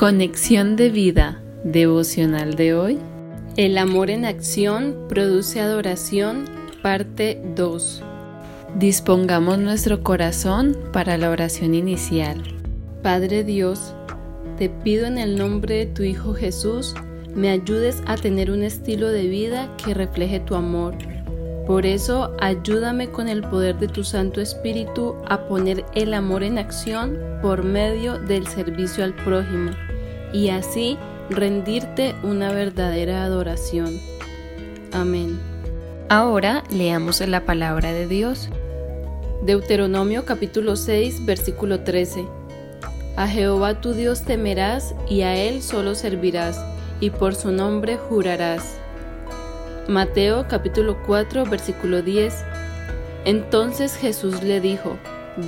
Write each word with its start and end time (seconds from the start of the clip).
Conexión 0.00 0.76
de 0.76 0.88
vida 0.88 1.42
devocional 1.62 2.54
de 2.54 2.72
hoy. 2.72 2.98
El 3.58 3.76
amor 3.76 4.08
en 4.08 4.24
acción 4.24 4.96
produce 5.10 5.60
adoración, 5.60 6.46
parte 6.80 7.38
2. 7.54 8.02
Dispongamos 8.76 9.58
nuestro 9.58 10.02
corazón 10.02 10.74
para 10.94 11.18
la 11.18 11.28
oración 11.28 11.74
inicial. 11.74 12.42
Padre 13.02 13.44
Dios, 13.44 13.92
te 14.56 14.70
pido 14.70 15.04
en 15.04 15.18
el 15.18 15.36
nombre 15.36 15.74
de 15.74 15.86
tu 15.88 16.02
Hijo 16.02 16.32
Jesús, 16.32 16.94
me 17.34 17.50
ayudes 17.50 18.02
a 18.06 18.16
tener 18.16 18.50
un 18.50 18.62
estilo 18.62 19.10
de 19.10 19.28
vida 19.28 19.68
que 19.84 19.92
refleje 19.92 20.40
tu 20.40 20.54
amor. 20.54 20.94
Por 21.66 21.84
eso, 21.84 22.34
ayúdame 22.40 23.10
con 23.10 23.28
el 23.28 23.42
poder 23.42 23.78
de 23.78 23.88
tu 23.88 24.02
Santo 24.02 24.40
Espíritu 24.40 25.14
a 25.28 25.46
poner 25.46 25.84
el 25.94 26.14
amor 26.14 26.42
en 26.42 26.56
acción 26.56 27.18
por 27.42 27.64
medio 27.64 28.18
del 28.18 28.46
servicio 28.46 29.04
al 29.04 29.14
prójimo 29.14 29.72
y 30.32 30.50
así 30.50 30.98
rendirte 31.28 32.14
una 32.22 32.52
verdadera 32.52 33.24
adoración. 33.24 34.00
Amén. 34.92 35.38
Ahora 36.08 36.64
leamos 36.70 37.20
la 37.20 37.44
palabra 37.44 37.92
de 37.92 38.06
Dios. 38.06 38.48
Deuteronomio 39.42 40.24
capítulo 40.24 40.76
6 40.76 41.24
versículo 41.24 41.80
13. 41.80 42.26
A 43.16 43.28
Jehová 43.28 43.80
tu 43.80 43.92
Dios 43.92 44.22
temerás 44.22 44.94
y 45.08 45.22
a 45.22 45.36
Él 45.36 45.62
solo 45.62 45.94
servirás, 45.94 46.58
y 47.00 47.10
por 47.10 47.34
su 47.34 47.52
nombre 47.52 47.96
jurarás. 47.96 48.76
Mateo 49.88 50.46
capítulo 50.48 50.98
4 51.06 51.46
versículo 51.46 52.02
10. 52.02 52.34
Entonces 53.24 53.96
Jesús 53.96 54.42
le 54.42 54.60
dijo, 54.60 54.96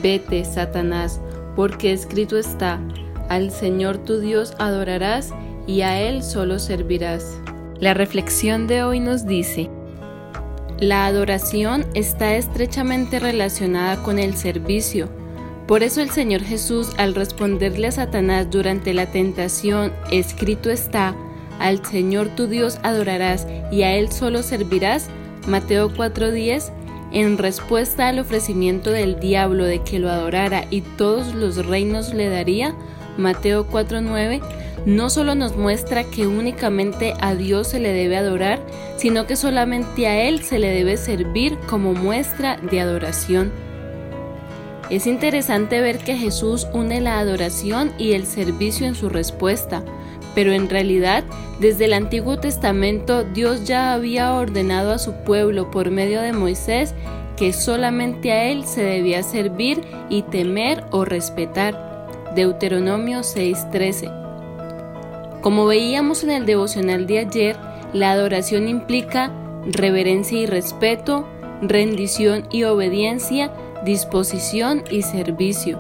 Vete, 0.03 0.45
Satanás, 0.45 1.21
porque 1.57 1.93
escrito 1.93 2.37
está, 2.39 2.81
al 3.29 3.51
Señor 3.51 3.99
tu 3.99 4.21
Dios 4.21 4.55
adorarás 4.59 5.33
y 5.67 5.83
a 5.83 6.01
Él 6.01 6.23
solo 6.23 6.59
servirás. 6.59 7.39
La 7.79 7.95
reflexión 7.95 8.67
de 8.67 8.83
hoy 8.83 9.01
nos 9.01 9.27
dice, 9.27 9.71
la 10.81 11.07
adoración 11.07 11.87
está 11.95 12.35
estrechamente 12.35 13.21
relacionada 13.21 14.03
con 14.03 14.19
el 14.19 14.35
servicio. 14.35 15.09
Por 15.69 15.83
eso 15.83 16.01
el 16.01 16.11
Señor 16.11 16.43
Jesús 16.43 16.91
al 16.99 17.15
responderle 17.15 17.87
a 17.87 17.93
Satanás 17.93 18.51
durante 18.51 18.93
la 18.93 19.07
tentación, 19.07 19.93
escrito 20.11 20.71
está, 20.71 21.15
al 21.61 21.85
Señor 21.87 22.31
tu 22.31 22.49
Dios 22.49 22.79
adorarás 22.83 23.47
y 23.71 23.83
a 23.83 23.95
Él 23.95 24.11
solo 24.11 24.43
servirás, 24.43 25.09
Mateo 25.47 25.91
4:10, 25.95 26.73
en 27.13 27.39
respuesta 27.39 28.09
al 28.09 28.19
ofrecimiento 28.19 28.91
del 28.91 29.21
diablo 29.21 29.65
de 29.65 29.83
que 29.83 29.99
lo 29.99 30.11
adorara 30.11 30.65
y 30.71 30.81
todos 30.81 31.35
los 31.35 31.65
reinos 31.65 32.13
le 32.13 32.29
daría, 32.29 32.75
Mateo 33.17 33.67
4:9, 33.67 34.41
no 34.87 35.11
solo 35.11 35.35
nos 35.35 35.57
muestra 35.57 36.05
que 36.05 36.27
únicamente 36.27 37.15
a 37.21 37.35
Dios 37.35 37.69
se 37.69 37.81
le 37.81 37.93
debe 37.93 38.17
adorar, 38.17 38.61
sino 38.97 39.27
que 39.27 39.37
solamente 39.37 40.07
a 40.07 40.23
Él 40.23 40.43
se 40.43 40.59
le 40.59 40.69
debe 40.69 40.97
servir 40.97 41.57
como 41.69 41.93
muestra 41.95 42.57
de 42.57 42.81
adoración. 42.81 43.53
Es 44.91 45.07
interesante 45.07 45.81
ver 45.81 45.99
que 45.99 46.17
Jesús 46.17 46.67
une 46.73 47.01
la 47.01 47.19
adoración 47.19 47.93
y 47.99 48.13
el 48.13 48.27
servicio 48.27 48.87
en 48.87 48.95
su 48.95 49.09
respuesta, 49.09 49.83
pero 50.35 50.53
en 50.53 50.69
realidad 50.69 51.25
desde 51.61 51.85
el 51.85 51.93
Antiguo 51.93 52.39
Testamento 52.39 53.25
Dios 53.25 53.65
ya 53.65 53.93
había 53.93 54.35
ordenado 54.35 54.93
a 54.93 54.99
su 54.99 55.15
pueblo 55.25 55.71
por 55.71 55.91
medio 55.91 56.21
de 56.21 56.33
Moisés 56.33 56.95
que 57.37 57.53
solamente 57.53 58.33
a 58.33 58.51
Él 58.51 58.67
se 58.67 58.83
debía 58.83 59.23
servir 59.23 59.81
y 60.09 60.23
temer 60.23 60.85
o 60.91 61.05
respetar. 61.05 61.92
Deuteronomio 62.35 63.23
6:13. 63.23 64.11
Como 65.43 65.67
veíamos 65.67 66.25
en 66.25 66.31
el 66.31 66.47
devocional 66.47 67.07
de 67.07 67.19
ayer, 67.19 67.57
la 67.93 68.13
adoración 68.13 68.69
implica 68.69 69.31
reverencia 69.67 70.39
y 70.39 70.47
respeto, 70.47 71.29
rendición 71.61 72.47
y 72.51 72.65
obediencia, 72.65 73.53
disposición 73.85 74.83
y 74.91 75.03
servicio. 75.03 75.79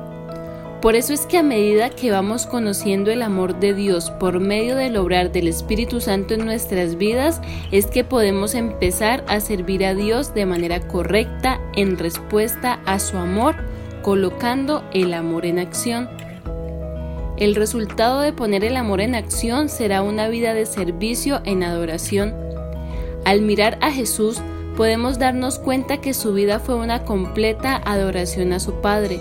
Por 0.82 0.96
eso 0.96 1.14
es 1.14 1.26
que 1.26 1.38
a 1.38 1.44
medida 1.44 1.90
que 1.90 2.10
vamos 2.10 2.46
conociendo 2.46 3.12
el 3.12 3.22
amor 3.22 3.60
de 3.60 3.72
Dios 3.72 4.10
por 4.10 4.40
medio 4.40 4.74
del 4.74 4.96
obrar 4.96 5.30
del 5.30 5.46
Espíritu 5.46 6.00
Santo 6.00 6.34
en 6.34 6.44
nuestras 6.44 6.96
vidas, 6.96 7.40
es 7.70 7.86
que 7.86 8.02
podemos 8.02 8.56
empezar 8.56 9.24
a 9.28 9.38
servir 9.38 9.84
a 9.84 9.94
Dios 9.94 10.34
de 10.34 10.44
manera 10.44 10.80
correcta 10.80 11.60
en 11.76 11.98
respuesta 11.98 12.80
a 12.84 12.98
su 12.98 13.16
amor, 13.16 13.54
colocando 14.02 14.82
el 14.92 15.14
amor 15.14 15.46
en 15.46 15.60
acción. 15.60 16.08
El 17.42 17.56
resultado 17.56 18.20
de 18.20 18.32
poner 18.32 18.62
el 18.62 18.76
amor 18.76 19.00
en 19.00 19.16
acción 19.16 19.68
será 19.68 20.02
una 20.02 20.28
vida 20.28 20.54
de 20.54 20.64
servicio 20.64 21.42
en 21.44 21.64
adoración. 21.64 22.32
Al 23.24 23.40
mirar 23.40 23.78
a 23.80 23.90
Jesús, 23.90 24.40
podemos 24.76 25.18
darnos 25.18 25.58
cuenta 25.58 26.00
que 26.00 26.14
su 26.14 26.34
vida 26.34 26.60
fue 26.60 26.76
una 26.76 27.02
completa 27.02 27.82
adoración 27.84 28.52
a 28.52 28.60
su 28.60 28.80
Padre. 28.80 29.18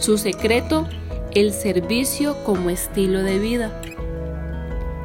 Su 0.00 0.18
secreto, 0.18 0.88
el 1.30 1.52
servicio 1.52 2.42
como 2.42 2.70
estilo 2.70 3.22
de 3.22 3.38
vida. 3.38 3.80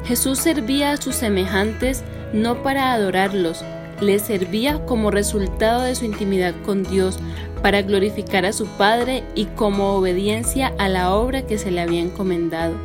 Jesús 0.04 0.40
servía 0.40 0.90
a 0.90 0.96
sus 0.96 1.14
semejantes 1.14 2.02
no 2.32 2.64
para 2.64 2.92
adorarlos, 2.94 3.62
les 4.00 4.22
servía 4.22 4.84
como 4.86 5.12
resultado 5.12 5.82
de 5.82 5.94
su 5.94 6.04
intimidad 6.04 6.52
con 6.64 6.82
Dios, 6.82 7.20
para 7.66 7.82
glorificar 7.82 8.46
a 8.46 8.52
su 8.52 8.66
Padre 8.66 9.24
y 9.34 9.46
como 9.46 9.96
obediencia 9.96 10.72
a 10.78 10.88
la 10.88 11.12
obra 11.12 11.48
que 11.48 11.58
se 11.58 11.72
le 11.72 11.80
había 11.80 12.00
encomendado. 12.00 12.76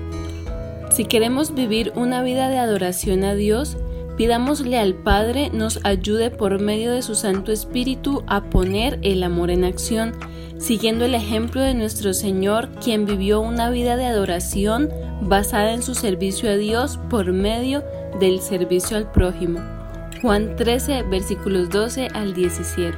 Si 0.90 1.06
queremos 1.06 1.53
vivir 1.53 1.94
una 1.94 2.24
vida 2.24 2.50
de 2.50 2.58
adoración 2.58 3.24
a 3.24 3.36
Dios, 3.36 3.78
pidámosle 4.18 4.80
al 4.80 4.96
Padre 4.96 5.52
nos 5.53 5.81
ayude 5.84 6.31
por 6.31 6.59
medio 6.59 6.94
de 6.94 7.03
su 7.03 7.14
Santo 7.14 7.52
Espíritu 7.52 8.24
a 8.25 8.46
poner 8.46 8.97
el 9.03 9.22
amor 9.22 9.52
en 9.52 9.66
acción, 9.66 10.14
siguiendo 10.58 11.06
el 11.06 11.13
ejemplo 11.13 11.62
de 11.62 11.75
nuestro 11.75 12.16
Señor, 12.16 12.72
quien 12.84 13.06
vivió 13.06 13.40
una 13.40 13.69
vida 13.69 13.98
de 13.98 14.08
adoración 14.08 14.90
basada 15.22 15.74
en 15.74 15.84
su 15.84 15.94
servicio 15.94 16.50
a 16.50 16.56
Dios 16.56 16.98
por 17.08 17.31
medio 17.34 17.84
del 18.19 18.42
servicio 18.42 18.98
al 18.98 19.12
prójimo. 19.12 19.59
Juan 20.24 20.56
13, 20.56 21.03
versículos 21.03 21.69
12 21.69 22.08
al 22.16 22.34
17. 22.34 22.98